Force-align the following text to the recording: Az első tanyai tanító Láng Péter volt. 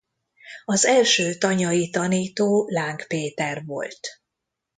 Az 0.65 0.85
első 0.85 1.33
tanyai 1.37 1.89
tanító 1.89 2.65
Láng 2.69 3.07
Péter 3.07 3.63
volt. 3.65 3.99